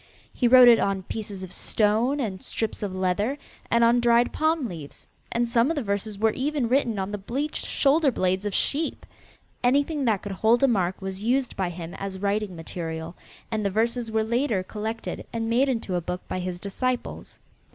He 0.33 0.47
wrote 0.47 0.67
it 0.67 0.79
on 0.79 1.03
pieces 1.03 1.43
of 1.43 1.53
stone 1.53 2.19
and 2.19 2.41
strips 2.41 2.81
of 2.81 2.95
leather, 2.95 3.37
and 3.69 3.83
on 3.83 3.99
dried 3.99 4.33
palm 4.33 4.65
leaves, 4.67 5.07
and 5.31 5.47
some 5.47 5.69
of 5.69 5.75
the 5.75 5.83
verses 5.83 6.17
were 6.17 6.31
even 6.31 6.67
written 6.67 6.97
on 6.97 7.11
the 7.11 7.19
bleached 7.19 7.67
shoulder 7.67 8.09
blades 8.11 8.43
of 8.43 8.55
sheep. 8.55 9.05
Anything 9.63 10.05
that 10.05 10.23
could 10.23 10.31
hold 10.31 10.63
a 10.63 10.67
mark 10.67 11.03
was 11.03 11.21
used 11.21 11.55
by 11.55 11.69
him 11.69 11.93
as 11.99 12.17
writing 12.17 12.55
material, 12.55 13.13
and 13.51 13.63
the 13.63 13.69
verses 13.69 14.09
were 14.09 14.23
later 14.23 14.63
collected 14.63 15.23
and 15.31 15.51
made 15.51 15.69
into 15.69 15.93
a 15.93 16.01
book 16.01 16.27
by 16.27 16.39
his 16.39 16.59
disciples. 16.59 17.37